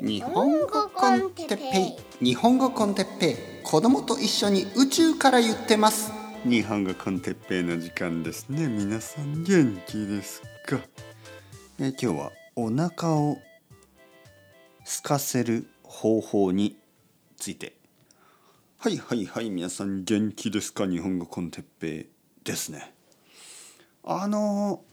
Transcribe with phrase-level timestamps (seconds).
[0.00, 2.24] 日本語コンテッペイ。
[2.24, 3.36] 日本語コンテッペイ。
[3.64, 6.12] 子供と一緒に宇宙から言ってます。
[6.44, 8.68] 日本語コンテッペイの時間ですね。
[8.68, 10.78] 皆さん元気ですか？
[11.80, 13.38] え今日はお腹を
[14.84, 16.76] 空かせる方法に
[17.36, 17.76] ついて。
[18.78, 19.50] はいはいはい。
[19.50, 20.86] 皆さん元気ですか？
[20.86, 22.06] 日本語コンテッペイ
[22.44, 22.94] ですね。
[24.04, 24.84] あの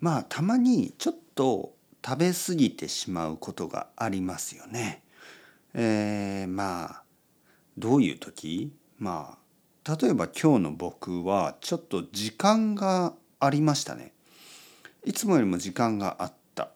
[0.00, 1.73] まあたまにちょっと
[2.04, 5.02] 食べ過ぎてしまうことがありますよね。
[5.72, 7.02] えー、まあ
[7.78, 8.72] どういう時？
[8.98, 9.38] ま
[9.84, 14.12] あ例えば今日の僕はちょっと時間がありましたね。
[15.04, 16.70] いつもよりも時間があった。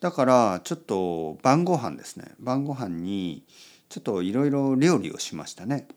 [0.00, 2.32] だからちょっと晩ご飯ですね。
[2.38, 3.44] 晩ご飯に
[3.88, 5.88] ちょっといろいろ料理をしましたね。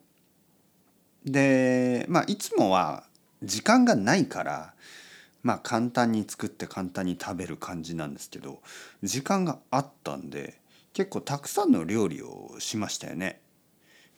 [1.24, 3.04] でまあいつもは
[3.42, 4.74] 時間がないから
[5.42, 8.60] まあ簡単に作って簡単に食べる感じなんですけど
[9.02, 10.60] 時間があったんで
[10.92, 13.40] 結構たくさんの料理をしましたよね。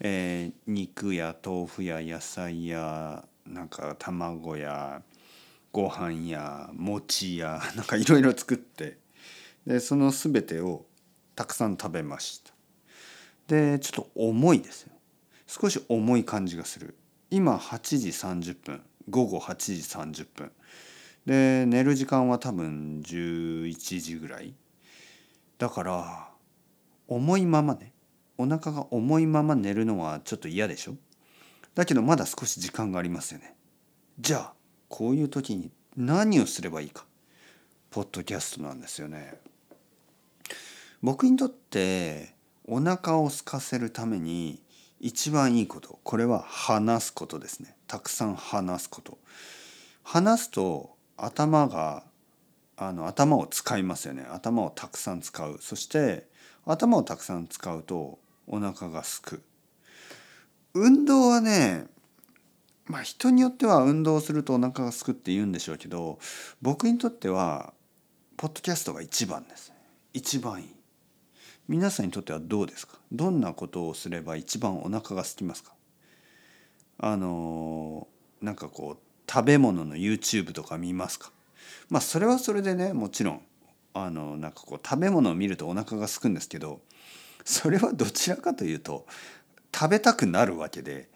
[0.03, 5.03] えー、肉や豆腐や野菜やなんか卵や
[5.73, 8.97] ご飯や餅や なんかいろいろ作って
[9.67, 10.87] でその全てを
[11.37, 12.53] たくさん食べました。
[13.47, 14.93] でちょっと重いですよ。
[15.47, 16.97] 少し重い感じがする。
[17.31, 20.53] 今8時30分午後8時30分。
[21.27, 24.55] で寝る時間は多分11時ぐらい。
[25.59, 26.29] だから
[27.09, 27.93] 重いままね。
[28.39, 30.95] お腹が重いまま寝るのはちょっと嫌でしょ？
[31.75, 33.55] だけどまだ少し時間がありますよね。
[34.19, 34.53] じゃあ
[34.89, 37.05] こういう時に何をすればいいか。
[37.91, 39.35] ポッドキャストなんですよね。
[41.03, 42.35] 僕にとって
[42.67, 44.63] お腹を空かせるために
[45.01, 45.99] 一番いいこと。
[46.03, 47.77] これは話すことですね。
[47.87, 49.19] たくさん話すこと。
[50.03, 52.05] 話すと頭が
[52.77, 54.27] あの頭を使いますよね。
[54.31, 55.59] 頭をたくさん使う。
[55.61, 56.27] そして
[56.65, 59.43] 頭をたくさん使うとお腹がすく。
[60.73, 61.87] 運動はね
[62.87, 66.19] まあ人によっては運動するとお腹がすくって言うんでしょうけど
[66.63, 67.73] 僕にとっては
[68.37, 69.73] ポッドキャストが一番です
[70.15, 70.75] 一番いい。
[71.69, 72.99] 皆さんにとってはどうですか？
[73.13, 75.73] どんなことをすれば一番お腹が空きますか？
[76.99, 78.09] あの
[78.43, 81.31] なんかこう食べ物の YouTube とか見ますか？
[81.89, 83.43] まあそれはそれでねもちろん
[83.95, 86.81] あのなんかこう食べ物を見るとお腹が空くんですけど
[87.45, 89.07] それはどちらかというと
[89.75, 91.09] 食べたくなるわけで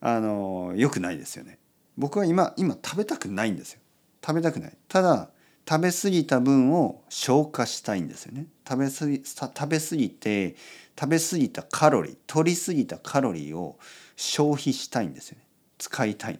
[0.00, 1.58] あのよくないですよね。
[1.96, 3.80] 僕は今今食べたくないんですよ。
[4.24, 4.76] 食べたくない。
[4.88, 5.30] ただ
[5.68, 8.46] 食べ過ぎた分を消化したいんですよね。
[8.68, 10.56] 食べ過ぎ食べ過ぎて
[10.98, 13.78] 食べ過ぎたカロリー取り過ぎたカロリーを
[14.16, 15.44] 消費したいんですよね。
[15.78, 16.38] 使いたい。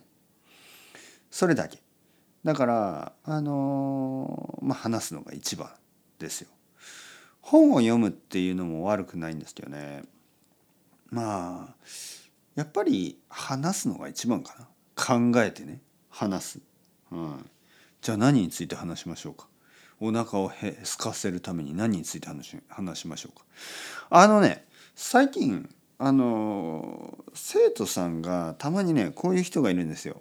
[1.33, 1.83] それだけ。
[2.45, 5.71] だからあのまあ話すのが一番
[6.19, 6.49] ですよ。
[7.41, 10.03] 本を読むっていうのも悪くないんですけどね。
[11.11, 11.75] まあ
[12.55, 14.69] やっぱり話すのが一番かな。
[14.95, 16.61] 考えてね話す、
[17.11, 17.51] うん、
[18.03, 19.49] じゃあ何について話しましょうか。
[20.01, 23.45] お腹をへすかせるために何について話話しましょうか。
[24.11, 30.21] あのね最近あの生徒さんがたまにねこういう人がいるんですよ。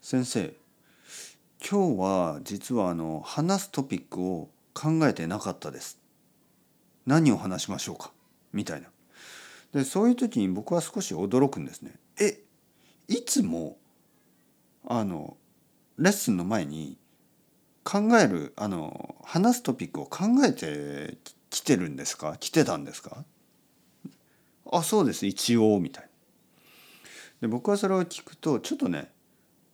[0.00, 0.54] 先生
[1.68, 5.98] 今日は実はあの話すトピックを考えてなかったです。
[7.04, 8.12] 何を話しましょうか？
[8.52, 8.88] みたいな。
[9.74, 11.94] でそういう時に僕は少し驚くんですね。
[12.20, 12.38] え
[13.08, 13.76] いつも
[14.86, 15.36] あの
[15.98, 16.96] レッスンの前に
[17.82, 21.18] 考えるあの話すトピックを考えて
[21.50, 22.36] きてるんですか？
[22.38, 23.24] 来てたんですか？
[24.70, 26.10] あそうです一応みたいな。
[27.40, 29.10] で僕はそれを聞くとちょっとね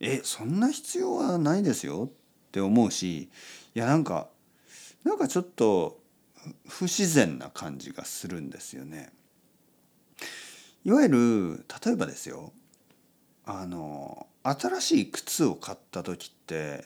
[0.07, 3.29] えそんな必要はないですよって思うしい
[3.75, 4.29] やなんか
[5.03, 5.99] なんかちょっと
[6.69, 9.11] 不自然な感じがするんですよね。
[10.85, 12.53] いわゆる例えばですよ
[13.47, 16.85] あの新しい靴を買った時って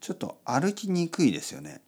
[0.00, 1.80] ちょっと歩きにくいですよね。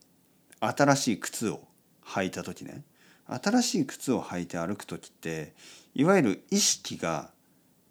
[0.59, 1.61] 新しい靴を
[2.05, 2.83] 履いた時ね
[3.27, 5.55] 新しい靴を履いて歩く時って
[5.95, 7.31] いわゆる意識が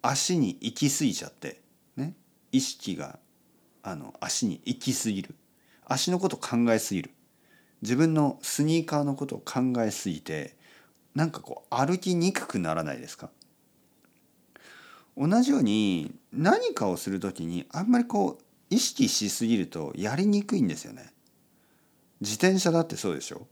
[0.02, 1.61] 足に行き過ぎちゃって
[2.52, 3.18] 意識が
[3.82, 5.34] あの足に行き過ぎる
[5.84, 7.10] 足のこと考えすぎる
[7.82, 10.54] 自分のスニーカーのことを考えすぎて
[11.16, 13.30] なんかこう歩きにくくならないですか？
[15.16, 21.12] 同じように何かをする時にあんまりこう意識しすぎるとやりにくいんですよね。
[22.22, 23.46] 自転車だってそうでしょ？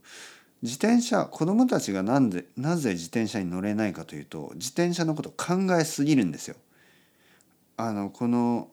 [0.63, 6.55] 自転車子供たちがなんでなぜ自転車に乗れないかというと自転車のことを考えすぎるんですよ。
[7.77, 8.69] あのこの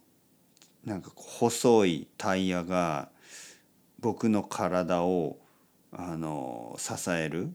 [0.89, 3.11] なんか細いタイヤが
[4.01, 5.39] 僕の体を
[5.93, 7.53] あの支える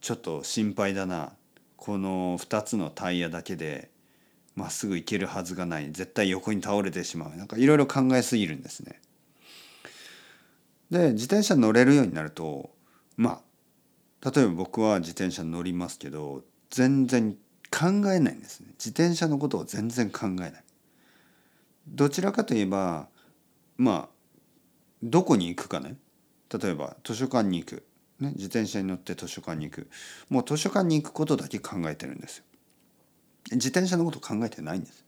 [0.00, 1.32] ちょっと心配だな
[1.76, 3.90] この2つのタイヤだけで
[4.56, 9.00] まっすぐ行けるはずがない絶対横に倒れてしまうなんかいろいろ考えすぎるんですね。
[10.90, 12.70] で自転車乗れるようになると
[13.16, 13.40] ま
[14.22, 17.34] あ例えば僕は自転車乗りますけど全然
[17.70, 20.64] 考えないんですね自転車のことを全然考えない。
[21.88, 23.08] どちらかといえば
[23.76, 24.08] まあ
[25.02, 25.96] どこに行くかね
[26.52, 27.84] 例えば図書館に行く、
[28.20, 29.88] ね、自転車に乗って図書館に行く
[30.28, 32.44] もう図書館に行くことだけ考えてるんですよ。
[33.50, 35.04] 自転車のこと考えてないんです。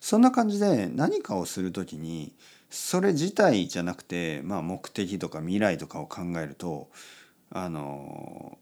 [0.00, 2.34] そんな感じで何かをする時に
[2.68, 6.90] それ自体じゃなくて、まあ、目的とか未来とかを考えると
[7.50, 8.58] あの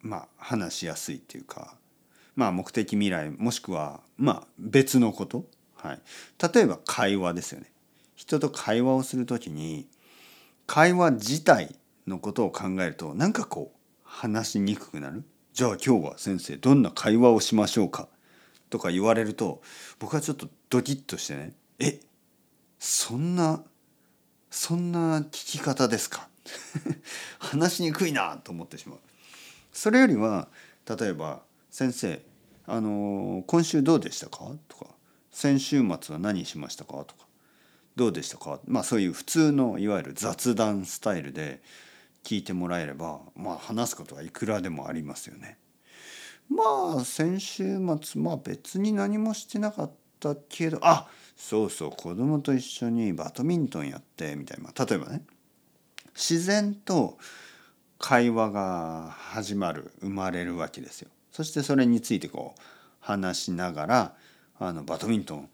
[0.00, 1.76] まあ話しやすいっていうか、
[2.36, 5.46] まあ、目的未来もしくはまあ別のこと、
[5.86, 6.00] はい、
[6.54, 7.70] 例えば会話ですよね。
[8.16, 9.86] 人と会話をする時に
[10.66, 11.74] 会話自体
[12.06, 15.24] のことを考えるとなんかこう話しにくくなる。
[15.52, 18.08] じゃあ今日は先生どんな会話をしましょうか？
[18.70, 19.60] とか言われると
[19.98, 22.00] 僕はちょっとドキッとしてねえ？
[22.78, 23.62] そんな
[24.50, 26.28] そんな聞き方ですか？
[27.38, 28.98] 話しにくいなと思ってしまう。
[29.72, 30.48] それよりは
[30.88, 32.22] 例えば「先生
[32.66, 34.86] あの今週どうでしたか?」とか
[35.34, 37.26] 「先週末は何しましたか?」とか
[37.96, 41.60] 「どうでしたか?」まあそういう普通のいわゆる雑談スタイルで
[42.22, 45.58] 聞いてもらえればまあ話すことはいくらでもありますよね。
[46.48, 49.90] まあ先週末まあ別に何もしてなかっ
[50.20, 55.22] たけどあそうそう子供と一緒にバドミントンやってみたいな例えばね
[56.14, 57.18] 自然と
[57.98, 61.10] 会話が始まる生まれるわけですよ。
[61.32, 62.60] そしてそれについてこう
[63.00, 64.16] 話しながら
[64.58, 65.48] 「あのバドミントン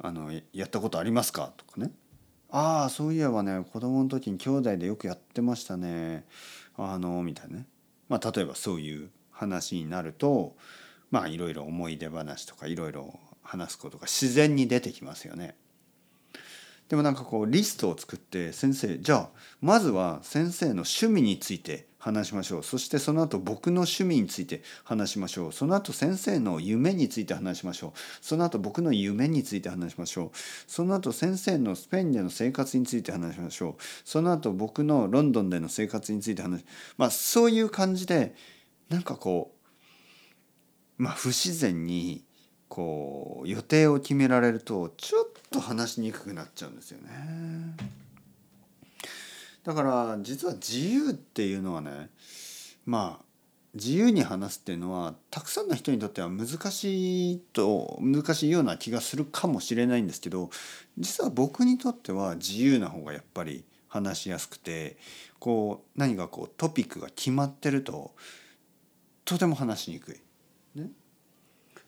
[0.00, 1.90] あのやったことありますか?」とかね
[2.50, 6.24] 「ああそういえばね子供の時に兄弟でよくやってましたね」
[6.76, 7.66] あのみたいなね、
[8.08, 10.56] まあ、例えばそういう話になると
[11.10, 15.54] まあいろいろ思い出話とかいろいろ話すことが自然に出てきますよね。
[16.94, 19.28] でもなんかこうリストを作って先生じゃあ
[19.60, 22.62] まずは先生の趣味について話しましょう。
[22.62, 25.52] そしてその後僕の趣味について話しましょう。
[25.52, 27.98] その後先生の夢について話しましょう。
[28.20, 30.30] その後僕の夢について話しましょう。
[30.68, 33.74] その後先生のスペインでの生活について話しましょう。
[34.04, 36.64] その後僕のロンドンでの生活について話
[36.96, 38.36] まあそういう感じで
[38.88, 39.52] なんかこ
[41.00, 42.22] うまあ不自然に
[42.68, 47.76] こう予定を決められるとちょっと話しにくくなっちゃうんですよね。
[49.62, 52.10] だから実は自由っていうのはね
[52.84, 53.24] まあ
[53.74, 60.50] 自由に話すっていうのはたくさんの人にとっては難しいと難しいような気がするかもしれないんですけど
[60.98, 64.96] 実は僕にとっては自由な方がやっぱり話しやすくて
[65.38, 68.12] こう何かこうトピックが決まってると
[69.24, 70.23] とても話しにくい。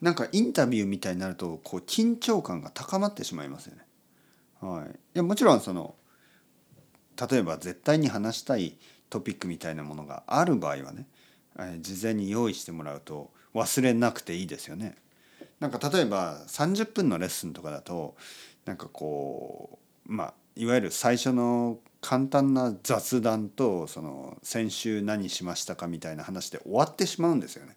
[0.00, 3.82] なんかインタビューみたいになるとこう緊張感が高まってしまいますよね。
[4.60, 5.94] はい、いやもちろんその
[7.30, 8.76] 例えば絶対に話したい
[9.08, 11.06] トピックみたいなものがある場合はね
[11.58, 14.96] え事前に用意してもらうと忘れなくていいですよね。
[15.60, 18.14] なんか例えば30分のレッスンとかだと
[18.66, 27.74] なんかこうまあいわゆる最初の簡単な雑談とその先週何しましたかみたいな話で終わってしまうんですよね。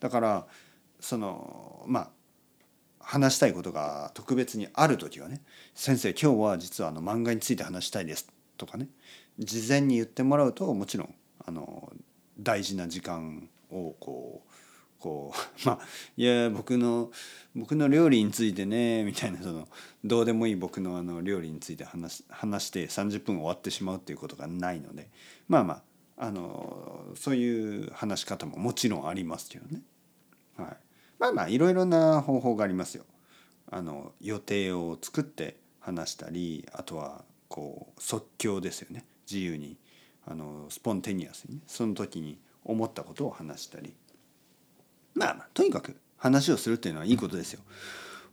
[0.00, 0.46] だから
[1.02, 2.10] そのまあ
[3.00, 5.42] 話したいことが特別にある時はね
[5.74, 8.88] 「先生今日は実はあの漫画について話したいです」とかね
[9.38, 11.92] 事前に言ってもらうともちろんあの
[12.38, 14.52] 大事な時間をこう
[15.00, 15.80] こう まあ
[16.16, 17.10] いや僕の
[17.56, 19.68] 僕の料理についてねみたいなその
[20.04, 25.10] どうでもいい僕のあの料理について話話して30分終わってしまうっていうことがないので
[25.48, 29.82] まあまああのそういう話し方ももちろんありますけどね。
[30.56, 30.81] はい
[31.22, 33.04] まあまあいろいろな方法がありますよ。
[33.70, 39.76] あの予定を作って話したりあとはこう即興ですよね自由に
[40.26, 43.94] あのスポンテニアスに、ね、その時に思ったことを話したり
[45.14, 47.60] まあまあとにかく話をするっていうのはいいことですよ。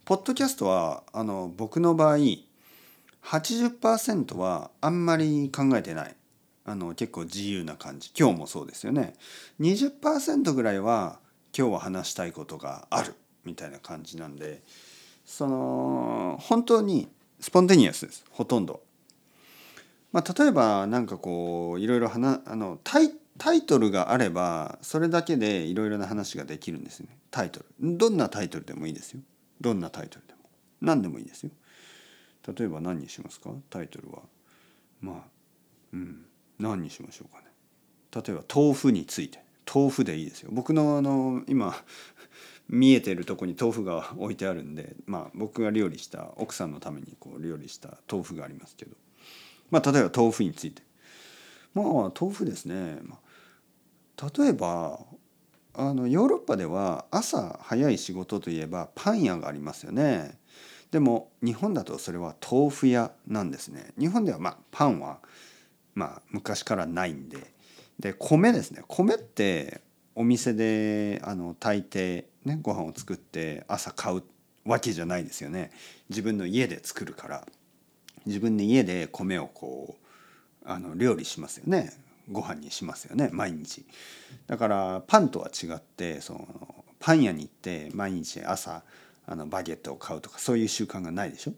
[0.04, 2.18] ポッドキャストはあの僕の場合
[3.24, 6.16] 80%はあんまり考えてない
[6.66, 9.14] あの結構自由な感じ今日もそうですよね。
[9.60, 11.20] 20%ぐらいは
[11.58, 14.62] 今日は話したいことがあるみたいな感じなんで
[15.26, 17.08] その本当に
[17.40, 18.26] スポンテニアスです。
[18.32, 18.82] ほとんど。
[20.12, 27.08] まあ、例えば何かこういろいろ話あのタイタイトルがあればそれだけでいろいろな話ができるんですね。
[27.32, 27.98] タイトル。
[27.98, 29.22] どんなタイトルでもいいですよ。
[29.62, 30.40] どんなタイトルでも。
[30.82, 31.52] 何でもいいですよ。
[32.58, 33.52] 例えば何にしますか？
[33.70, 34.24] タイトルは。
[35.00, 35.16] まあ
[35.94, 36.26] うん。
[36.58, 37.46] 何にしましょうかね。
[38.14, 39.42] 例えば豆腐について。
[39.74, 40.50] 豆腐でいいですよ。
[40.52, 41.76] 僕のあの今
[42.68, 48.96] 見えてるとこに豆腐が置いてあるんでまあ僕が料理した奥さんのためにこう料理した豆腐がありますけど。
[49.72, 50.82] まあ例えば豆腐について。
[51.74, 51.86] まあ
[52.20, 53.20] 豆腐ですね、ま
[54.18, 55.00] あ、例えば
[55.74, 60.40] あのヨーロッパでは朝早い仕事といえばパン屋がありますよね。
[60.92, 63.94] でも日本だとそれは豆腐屋なんですね。
[63.98, 65.20] 日本ではまあパンは
[65.94, 67.59] まあ昔からないんで。
[68.00, 68.84] で米ですね。
[68.88, 69.82] 米って
[70.16, 74.24] お店であの炊いて、ね、ご飯を作って朝買う
[74.66, 75.72] わけじゃないですよね。
[76.10, 77.48] 自分の家で作るから。
[78.26, 81.94] 自分の家で米をこうあの料理しますよね。
[82.32, 83.86] ご飯にしますよね毎日。
[84.48, 88.84] だからパンとは違ってそのパン屋に行って毎日朝
[89.26, 91.54] あのバゲットを買うとかそういう習慣がないでしょ。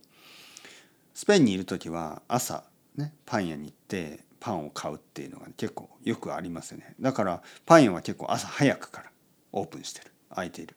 [1.13, 2.63] スペインにいる時は朝
[2.95, 6.95] ねパン屋に行ってパンを買うっていうのが結構よくありますよね。
[7.00, 9.12] だからパン屋は結構朝早くから
[9.53, 10.12] オープンしてる。
[10.33, 10.75] 開いている。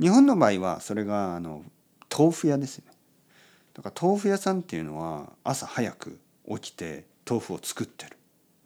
[0.00, 1.62] 日本の場合はそれがあの
[2.16, 2.92] 豆腐屋ですよね。
[3.74, 8.16] だから豆腐屋さんっていうのは朝早く起きて豆腐を作ってる。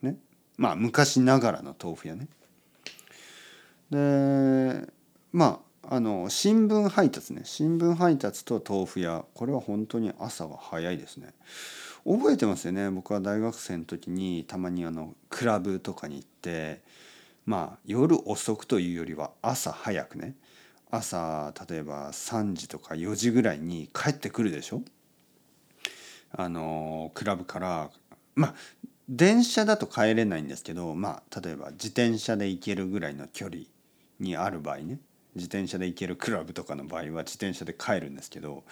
[0.03, 0.17] ね。
[0.59, 2.29] まあ昔ながらの豆腐屋ね。
[3.91, 4.87] で
[5.33, 7.43] まああの新聞配達ね。
[7.45, 9.25] 新聞配達と豆腐屋。
[9.33, 11.33] これは本当に朝が早いですね。
[12.05, 12.91] 覚えてますよね。
[12.91, 16.83] 僕は大学生の時にたまにあのクラブとかに行って
[17.47, 20.35] まあ夜遅くというよりは朝早くね。
[20.91, 24.83] 朝例えば3時とか4時ぐらいに帰ってくるでしょ？
[26.33, 27.91] あのクラブから。
[28.35, 28.55] まあ
[29.11, 33.63] 電車だと帰れないんですけどまあ例えば自転車で行けるぐらいの距離
[34.21, 35.01] にある場合ね。
[35.35, 38.65] 自転車で行けるクラブとかの場合は自転車で帰るんですけど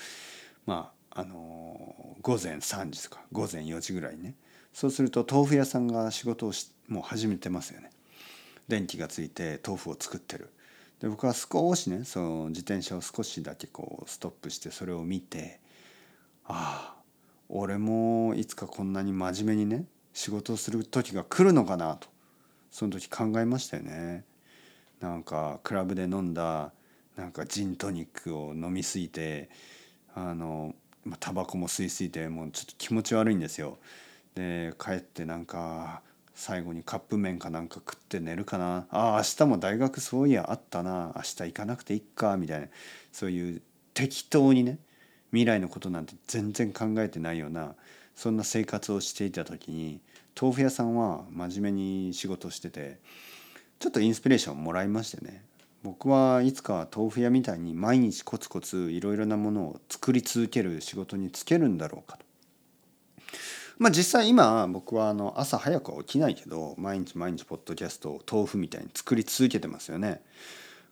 [0.66, 4.34] まああの午前3時とか午前4時ぐらいね。
[4.74, 7.90] そうすると豆腐屋さんが仕事をしもう始めてますよね。
[8.68, 10.50] 電気がついて豆腐を作ってる。
[11.00, 15.60] で僕は少しねその自転車を少しだけこうストップしてそれを見て
[16.44, 17.02] ああ
[17.48, 22.08] 俺もいつかこんなに真面目にね仕事をする時が来るのかなと
[22.70, 24.24] その時考えましたよね。
[25.00, 26.72] なんかクラブで飲んだ
[27.16, 29.48] なんかジントニックを飲みすぎて
[30.14, 30.74] あの
[31.06, 33.78] まタバコも吸いすぎてもうちょっと気持ち悪いんですよ。
[34.34, 36.02] で帰ってなんか
[36.34, 38.86] 最後にカップ麺かなんか食って寝るかな。
[38.90, 41.12] ああ明日も大学そういやあったな。
[41.16, 42.36] 明日行かなくていいか。
[42.36, 42.66] みたいな。
[43.12, 43.62] そういう
[43.94, 44.78] 適当にね
[45.30, 47.74] 未来のことなんて全然考えてないような
[48.14, 50.00] そんな生活をしていた時に
[50.38, 52.98] 豆腐屋さんは真面目に仕事してて
[53.78, 55.42] ちょっとインスピレーションをもらいましてね。
[55.86, 62.24] 僕はいつか豆腐屋みたいに毎日コツコツいろいろなものを作り続ける仕事に就けるんだろうかと。
[63.78, 70.22] まあ実際今僕はあの朝早くは起きないけど毎日毎日ポッドキャストを豆腐みたいに作り続けてますよね。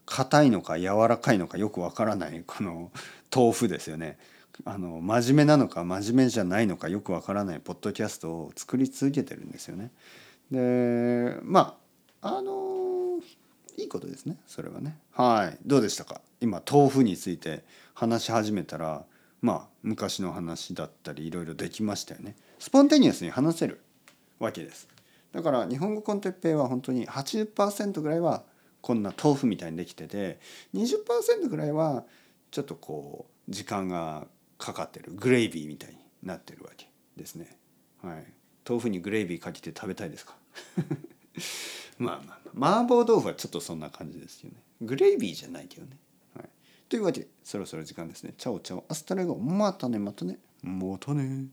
[0.05, 2.89] 硬いのか柔らかいのかよくわからないこの
[3.35, 4.17] 豆腐ですよね。
[4.63, 9.91] あの真面目なのか真面目じゃないのかよくわからないポッドキャストを作り続けてるんですよね。
[10.51, 11.75] でま
[12.21, 12.84] ああの
[13.77, 14.97] いいことですねそれはね。
[15.11, 16.21] はいどうでしたか？
[16.41, 17.63] 今豆腐について
[17.93, 19.05] 話し始めたら
[19.41, 22.35] まあ昔の話だったりいろいろできましたよね。
[22.59, 23.81] スポンテニアスに話せる
[24.39, 24.87] わけです。
[25.33, 28.43] だから日本語コンテッペイは本当に80%ぐらいは
[28.81, 30.39] こんな豆腐みたいにできてて
[30.73, 32.05] 20%ぐらいは
[32.51, 34.27] ちょっとこう時間が
[34.57, 37.57] かかってるグレイビーみたいになってるわけですね。
[38.01, 38.23] はい、
[38.67, 40.35] 豆腐にグレイビーかけて食べたいですか？
[41.99, 44.55] まあまあ、麻婆豆腐はちょっとそんな感じですよね。
[44.81, 45.97] グレイビーじゃないけどね。
[46.35, 46.49] はい、
[46.87, 48.33] というわけでそろそろ時間ですね。
[48.37, 51.19] ciao ciao hasta luego またねまたねまたね。
[51.21, 51.45] またね